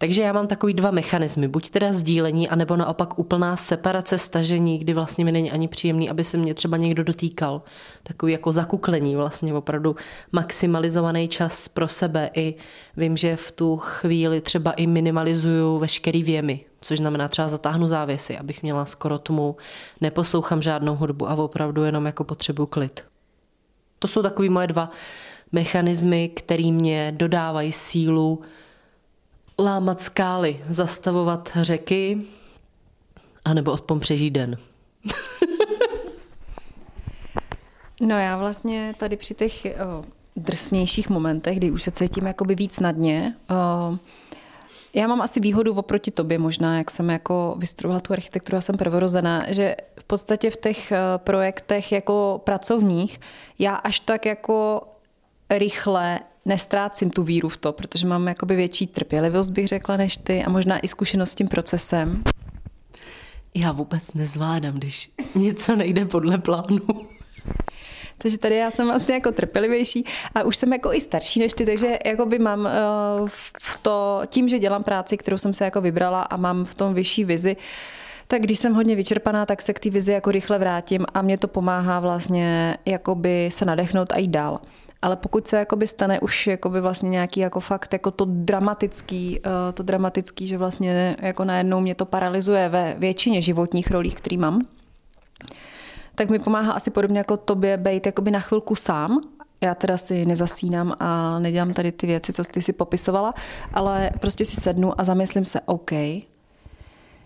[0.00, 4.92] Takže já mám takový dva mechanismy, buď teda sdílení, anebo naopak úplná separace, stažení, kdy
[4.94, 7.62] vlastně mi není ani příjemný, aby se mě třeba někdo dotýkal.
[8.02, 9.96] Takový jako zakuklení, vlastně opravdu
[10.32, 12.30] maximalizovaný čas pro sebe.
[12.34, 12.54] I
[12.96, 18.38] vím, že v tu chvíli třeba i minimalizuju veškerý věmy, což znamená třeba zatáhnu závěsy,
[18.38, 19.56] abych měla skoro tmu,
[20.00, 23.04] neposlouchám žádnou hudbu a opravdu jenom jako potřebuji klid.
[23.98, 24.90] To jsou takový moje dva
[25.52, 28.40] mechanismy, které mě dodávají sílu,
[29.58, 32.18] lámat skály, zastavovat řeky,
[33.44, 34.58] anebo aspoň přežít den.
[38.00, 40.04] no já vlastně tady při těch o,
[40.36, 43.98] drsnějších momentech, kdy už se cítím jakoby víc na dně, o,
[44.94, 48.76] já mám asi výhodu oproti tobě možná, jak jsem jako vystudovala tu architekturu a jsem
[48.76, 53.20] prvorozená, že v podstatě v těch projektech jako pracovních
[53.58, 54.82] já až tak jako
[55.50, 60.44] rychle nestrácím tu víru v to, protože mám jakoby větší trpělivost, bych řekla, než ty
[60.44, 62.22] a možná i zkušenost s tím procesem.
[63.54, 66.80] Já vůbec nezvládám, když něco nejde podle plánu.
[68.18, 71.66] takže tady já jsem vlastně jako trpělivější a už jsem jako i starší než ty,
[71.66, 73.28] takže jako by mám uh,
[73.60, 76.94] v to, tím, že dělám práci, kterou jsem se jako vybrala a mám v tom
[76.94, 77.56] vyšší vizi,
[78.26, 81.38] tak když jsem hodně vyčerpaná, tak se k té vizi jako rychle vrátím a mě
[81.38, 84.60] to pomáhá vlastně jakoby se nadechnout a jít dál.
[85.02, 89.72] Ale pokud se jakoby stane už jakoby vlastně nějaký jako fakt jako to dramatický, eh,
[89.72, 94.66] to dramatický, že vlastně jako najednou mě to paralyzuje ve většině životních rolí, který mám,
[96.14, 99.20] tak mi pomáhá asi podobně jako tobě být jakoby na chvilku sám.
[99.60, 103.34] Já teda si nezasínám a nedělám tady ty věci, co ty si popisovala,
[103.74, 105.90] ale prostě si sednu a zamyslím se, OK,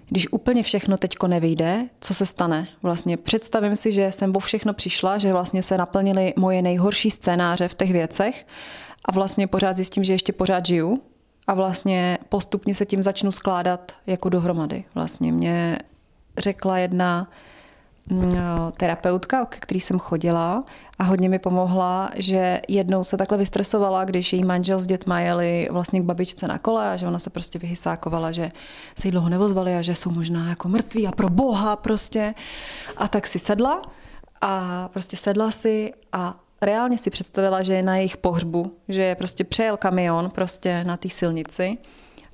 [0.09, 2.69] když úplně všechno teďko nevyjde, co se stane?
[2.83, 7.69] Vlastně představím si, že jsem o všechno přišla, že vlastně se naplnily moje nejhorší scénáře
[7.69, 8.47] v těch věcech
[9.05, 11.03] a vlastně pořád zjistím, že ještě pořád žiju
[11.47, 14.85] a vlastně postupně se tím začnu skládat jako dohromady.
[14.95, 15.79] Vlastně mě
[16.39, 17.31] řekla jedna
[18.77, 20.65] terapeutka, k který jsem chodila
[20.99, 25.69] a hodně mi pomohla, že jednou se takhle vystresovala, když její manžel s dětma jeli
[25.71, 28.51] vlastně k babičce na kole a že ona se prostě vyhysákovala, že
[28.99, 32.35] se jí dlouho nevozvali a že jsou možná jako mrtví a pro boha prostě.
[32.97, 33.83] A tak si sedla
[34.41, 39.45] a prostě sedla si a reálně si představila, že je na jejich pohřbu, že prostě
[39.45, 41.79] přejel kamion prostě na té silnici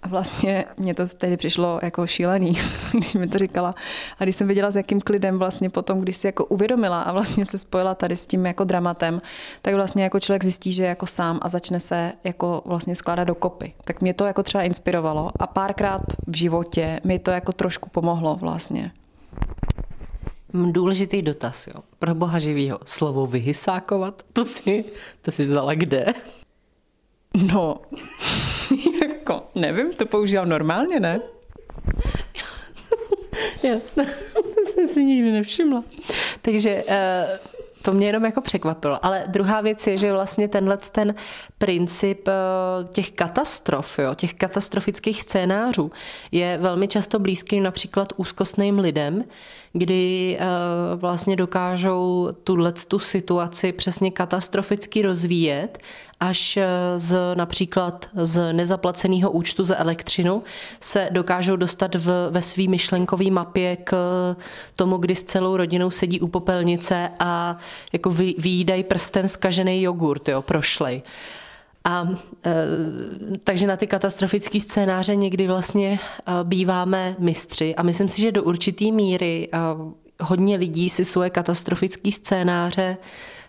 [0.02, 2.52] a vlastně mě to tedy přišlo jako šílený,
[2.92, 3.74] když mi to říkala.
[4.18, 7.46] A když jsem viděla, s jakým klidem vlastně potom, když si jako uvědomila a vlastně
[7.46, 9.20] se spojila tady s tím jako dramatem,
[9.62, 13.24] tak vlastně jako člověk zjistí, že je jako sám a začne se jako vlastně skládat
[13.24, 13.72] do kopy.
[13.84, 18.36] Tak mě to jako třeba inspirovalo a párkrát v životě mi to jako trošku pomohlo
[18.40, 18.92] vlastně.
[20.54, 21.80] Důležitý dotaz, jo.
[21.98, 22.78] Pro boha živýho.
[22.84, 24.84] Slovo vyhysákovat, to si,
[25.22, 26.06] to si vzala kde?
[27.52, 27.76] No,
[29.28, 31.14] jako, nevím, to používám normálně, ne?
[33.62, 33.76] Já
[34.64, 35.84] jsem si nikdy nevšimla.
[36.42, 36.92] Takže uh,
[37.82, 39.04] to mě jenom jako překvapilo.
[39.06, 41.14] Ale druhá věc je, že vlastně tenhle ten
[41.58, 45.92] princip uh, těch katastrof, jo, těch katastrofických scénářů
[46.32, 49.24] je velmi často blízký například úzkostným lidem,
[49.72, 55.78] kdy uh, vlastně dokážou tuhle tu situaci přesně katastroficky rozvíjet
[56.20, 60.42] až eh, z například z nezaplaceného účtu za elektřinu
[60.80, 63.94] se dokážou dostat v, ve svý myšlenkové mapě k
[64.76, 67.56] tomu, kdy s celou rodinou sedí u popelnice a
[67.92, 71.02] jako vy, výjídají prstem skažený jogurt, jo, prošlej.
[71.88, 72.08] A
[72.44, 72.54] e,
[73.44, 75.98] takže na ty katastrofické scénáře někdy vlastně e,
[76.44, 79.58] býváme mistři a myslím si, že do určitý míry e,
[80.20, 82.96] hodně lidí si svoje katastrofické scénáře,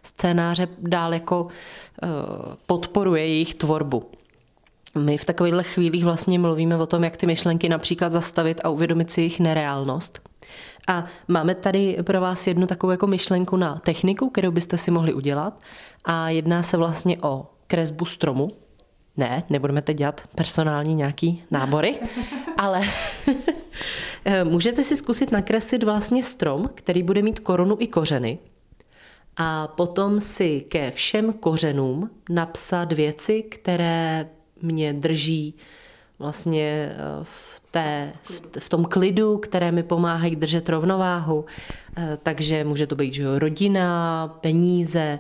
[0.03, 1.47] scénáře dál jako
[2.67, 4.11] podporuje jejich tvorbu.
[4.97, 9.11] My v takovýchhle chvílích vlastně mluvíme o tom, jak ty myšlenky například zastavit a uvědomit
[9.11, 10.19] si jejich nereálnost.
[10.87, 15.13] A máme tady pro vás jednu takovou jako myšlenku na techniku, kterou byste si mohli
[15.13, 15.59] udělat.
[16.05, 18.47] A jedná se vlastně o kresbu stromu.
[19.17, 21.95] Ne, nebudeme teď dělat personální nějaký nábory,
[22.57, 22.81] ale
[24.43, 28.39] můžete si zkusit nakreslit vlastně strom, který bude mít korunu i kořeny.
[29.37, 34.29] A potom si ke všem kořenům napsat věci, které
[34.61, 35.55] mě drží
[36.19, 38.13] vlastně eh, v, té,
[38.59, 41.45] v tom klidu, které mi pomáhají držet rovnováhu.
[41.97, 45.19] Eh, takže může to být že jo, rodina, peníze,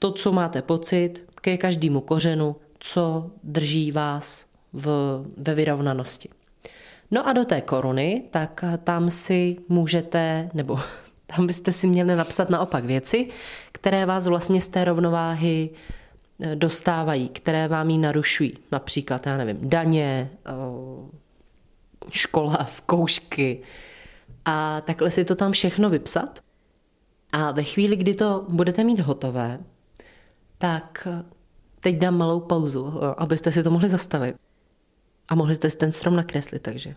[0.00, 4.86] to, co máte pocit, ke každému kořenu, co drží vás v,
[5.36, 6.28] ve vyrovnanosti.
[7.10, 10.78] No a do té koruny, tak tam si můžete, nebo
[11.26, 13.28] tam byste si měli napsat naopak věci,
[13.72, 15.70] které vás vlastně z té rovnováhy
[16.40, 18.54] eh, dostávají, které vám ji narušují.
[18.72, 20.52] Například, já nevím, daně, eh,
[22.10, 23.62] škola, zkoušky.
[24.44, 26.40] A takhle si to tam všechno vypsat.
[27.32, 29.58] A ve chvíli, kdy to budete mít hotové,
[30.58, 31.08] tak
[31.86, 34.36] teď dám malou pauzu, abyste si to mohli zastavit.
[35.28, 36.94] A mohli jste si ten strom nakreslit, takže.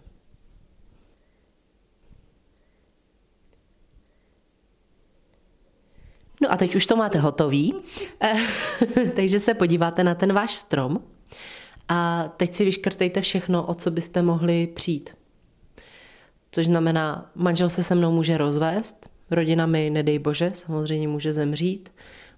[6.41, 7.75] No a teď už to máte hotový,
[9.15, 11.03] takže se podíváte na ten váš strom
[11.87, 15.15] a teď si vyškrtejte všechno, o co byste mohli přijít.
[16.51, 21.89] Což znamená, manžel se se mnou může rozvést, rodina mi, nedej bože, samozřejmě může zemřít,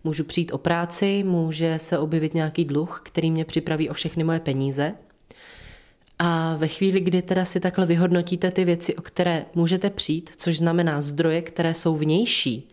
[0.04, 4.40] můžu přijít o práci, může se objevit nějaký dluh, který mě připraví o všechny moje
[4.40, 4.94] peníze.
[6.20, 10.58] A ve chvíli, kdy teda si takhle vyhodnotíte ty věci, o které můžete přijít, což
[10.58, 12.68] znamená zdroje, které jsou vnější,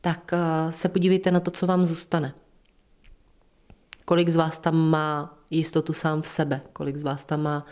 [0.00, 2.34] tak eh, se podívejte na to, co vám zůstane.
[4.04, 7.66] Kolik z vás tam má jistotu sám v sebe, kolik z vás tam má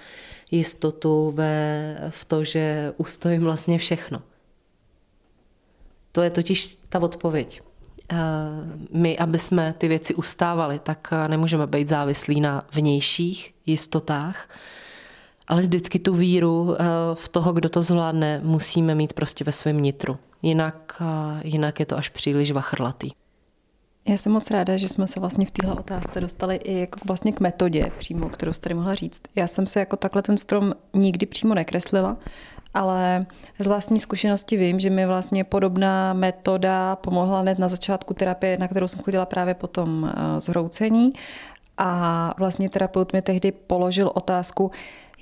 [0.50, 4.22] jistotu ve, v to, že ustojím vlastně všechno.
[6.12, 7.62] To je totiž ta odpověď.
[8.92, 14.48] My, aby jsme ty věci ustávali, tak nemůžeme být závislí na vnějších jistotách,
[15.48, 16.76] ale vždycky tu víru
[17.14, 20.16] v toho, kdo to zvládne, musíme mít prostě ve svém nitru.
[20.42, 21.02] Jinak,
[21.44, 23.10] jinak je to až příliš vachrlatý.
[24.08, 27.32] Já jsem moc ráda, že jsme se vlastně v téhle otázce dostali i jako vlastně
[27.32, 29.22] k metodě přímo, kterou jste tady mohla říct.
[29.36, 32.16] Já jsem se jako takhle ten strom nikdy přímo nekreslila,
[32.74, 33.26] ale
[33.58, 38.68] z vlastní zkušenosti vím, že mi vlastně podobná metoda pomohla hned na začátku terapie, na
[38.68, 41.12] kterou jsem chodila právě potom eh, zhroucení.
[41.78, 44.70] A vlastně terapeut mi tehdy položil otázku,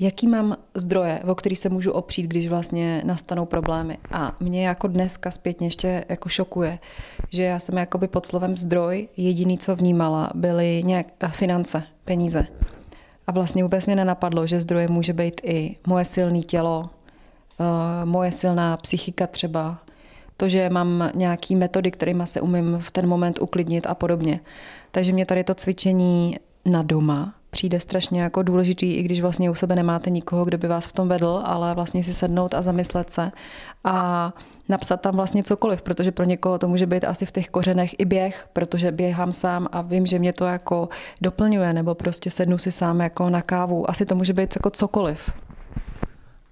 [0.01, 3.99] jaký mám zdroje, o který se můžu opřít, když vlastně nastanou problémy.
[4.13, 6.79] A mě jako dneska zpětně ještě jako šokuje,
[7.31, 12.47] že já jsem jakoby pod slovem zdroj jediný, co vnímala, byly nějak eh, finance, peníze.
[13.27, 16.91] A vlastně vůbec mě nenapadlo, že zdroje může být i moje silné tělo,
[18.05, 19.79] moje silná psychika třeba,
[20.37, 24.41] to, že mám nějaký metody, kterými se umím v ten moment uklidnit a podobně.
[24.91, 29.55] Takže mě tady to cvičení na doma přijde strašně jako důležitý, i když vlastně u
[29.55, 33.11] sebe nemáte nikoho, kdo by vás v tom vedl, ale vlastně si sednout a zamyslet
[33.11, 33.33] se
[33.85, 34.33] a
[34.69, 38.05] napsat tam vlastně cokoliv, protože pro někoho to může být asi v těch kořenech i
[38.05, 40.89] běh, protože běhám sám a vím, že mě to jako
[41.21, 43.91] doplňuje, nebo prostě sednu si sám jako na kávu.
[43.91, 45.31] Asi to může být jako cokoliv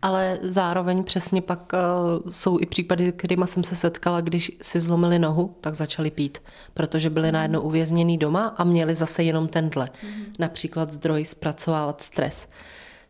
[0.05, 5.19] ale zároveň přesně pak uh, jsou i případy, kterými jsem se setkala, když si zlomili
[5.19, 6.39] nohu, tak začali pít,
[6.75, 9.91] protože byli najednou uvězněný doma a měli zase jenom tenhle.
[10.03, 10.25] Mm.
[10.39, 12.49] Například zdroj zpracovávat stres.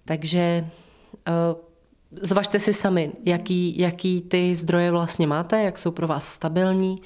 [0.04, 0.68] Takže
[1.28, 1.60] uh,
[2.22, 6.96] zvažte si sami, jaký, jaký ty zdroje vlastně máte, jak jsou pro vás stabilní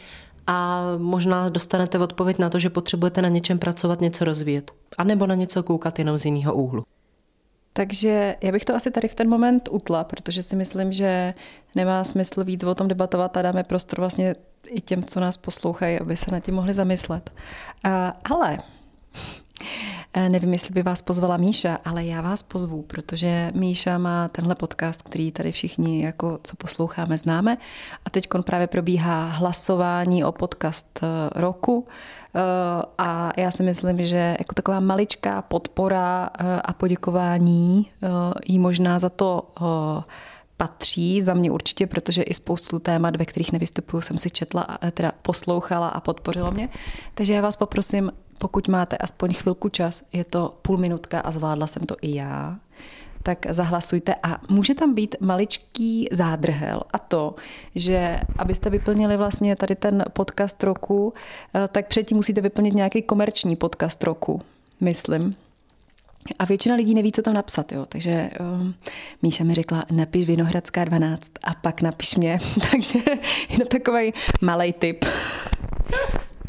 [0.47, 4.71] a možná dostanete odpověď na to, že potřebujete na něčem pracovat, něco rozvíjet.
[4.99, 6.85] A nebo na něco koukat jenom z jiného úhlu.
[7.79, 11.35] Takže já bych to asi tady v ten moment utla, protože si myslím, že
[11.77, 16.01] nemá smysl víc o tom debatovat a dáme prostor vlastně i těm, co nás poslouchají,
[16.01, 17.31] aby se na tím mohli zamyslet.
[18.31, 18.59] Ale
[20.17, 25.03] Nevím, jestli by vás pozvala Míša, ale já vás pozvu, protože Míša má tenhle podcast,
[25.03, 27.57] který tady všichni, jako co posloucháme, známe.
[28.05, 31.07] A teď právě probíhá hlasování o podcast eh,
[31.41, 31.87] roku.
[32.35, 32.41] Eh,
[32.99, 37.91] a já si myslím, že jako taková maličká podpora eh, a poděkování
[38.47, 39.43] jí možná za to
[40.57, 45.13] patří za mě určitě, protože i spoustu témat, ve kterých nevystupuju, jsem si četla, teda
[45.23, 46.69] poslouchala a podpořilo mě.
[47.15, 51.67] Takže já vás poprosím, pokud máte aspoň chvilku čas, je to půl minutka a zvládla
[51.67, 52.59] jsem to i já,
[53.23, 57.35] tak zahlasujte a může tam být maličký zádrhel a to,
[57.75, 61.15] že abyste vyplnili vlastně tady ten podcast roku,
[61.55, 64.43] eh, tak předtím musíte vyplnit nějaký komerční podcast roku,
[64.81, 65.37] myslím.
[66.39, 67.87] A většina lidí neví, co tam napsat, jo.
[67.87, 68.75] Takže um,
[69.23, 72.39] Míša mi řekla, napiš Vinohradská 12 a pak napiš mě.
[72.71, 72.99] Takže
[73.49, 75.05] je to takový malý tip.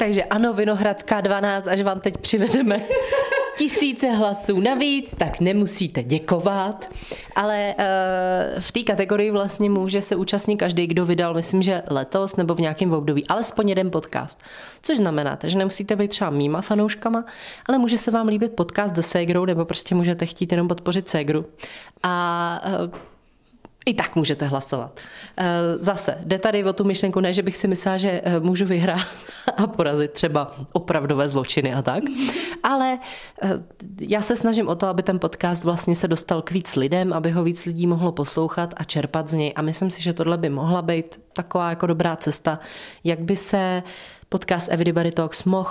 [0.00, 2.80] Takže ano, Vinohradská 12, až vám teď přivedeme
[3.58, 6.88] tisíce hlasů navíc, tak nemusíte děkovat.
[7.36, 12.36] Ale uh, v té kategorii vlastně může se účastnit každý, kdo vydal, myslím, že letos
[12.36, 14.42] nebo v nějakém období, alespoň jeden podcast.
[14.82, 17.24] Což znamená, že nemusíte být třeba mýma fanouškama,
[17.68, 21.44] ale může se vám líbit podcast se Segrou, nebo prostě můžete chtít jenom podpořit Segru.
[22.02, 22.98] A uh,
[23.86, 25.00] i tak můžete hlasovat.
[25.36, 25.46] Eh,
[25.78, 29.06] zase, jde tady o tu myšlenku, ne, že bych si myslela, že eh, můžu vyhrát
[29.56, 32.02] a porazit třeba opravdové zločiny a tak,
[32.62, 32.98] ale
[33.42, 33.48] eh,
[34.00, 37.30] já se snažím o to, aby ten podcast vlastně se dostal k víc lidem, aby
[37.30, 40.50] ho víc lidí mohlo poslouchat a čerpat z něj a myslím si, že tohle by
[40.50, 42.60] mohla být taková jako dobrá cesta,
[43.04, 43.82] jak by se
[44.28, 45.70] podcast Everybody Talks mohl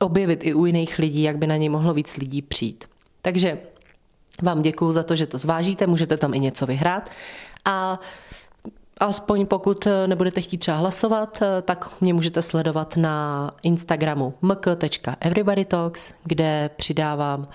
[0.00, 2.84] objevit i u jiných lidí, jak by na něj mohlo víc lidí přijít.
[3.22, 3.58] Takže
[4.42, 7.10] vám děkuju za to, že to zvážíte, můžete tam i něco vyhrát.
[7.64, 8.00] A
[9.00, 17.48] Aspoň pokud nebudete chtít třeba hlasovat, tak mě můžete sledovat na Instagramu mk.everybodytalks, kde přidávám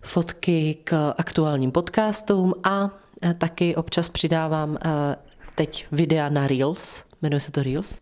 [0.00, 2.90] fotky k aktuálním podcastům a
[3.38, 5.16] taky občas přidávám eh,
[5.54, 7.04] teď videa na Reels.
[7.22, 8.00] Jmenuje se to Reels?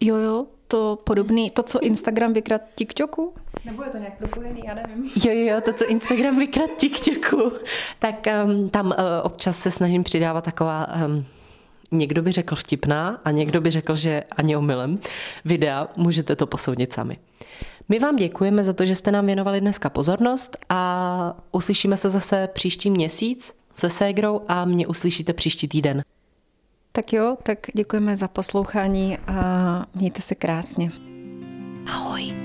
[0.00, 3.34] Jo, jo, to podobný, to, co Instagram vykrát TikToku?
[3.64, 5.10] Nebo je to nějak propojený, já nevím.
[5.24, 7.52] Jo, jo, to, co Instagram vykrát TikToku.
[7.98, 10.86] Tak um, tam uh, občas se snažím přidávat taková...
[11.06, 11.24] Um,
[11.94, 14.98] někdo by řekl vtipná a někdo by řekl, že ani omylem
[15.44, 17.18] videa, můžete to posoudit sami.
[17.88, 22.48] My vám děkujeme za to, že jste nám věnovali dneska pozornost a uslyšíme se zase
[22.52, 26.02] příští měsíc se Ségrou a mě uslyšíte příští týden.
[26.92, 30.90] Tak jo, tak děkujeme za poslouchání a mějte se krásně.
[31.86, 32.41] Ahoj.